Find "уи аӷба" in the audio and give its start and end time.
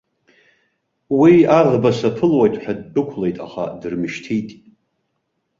1.19-1.91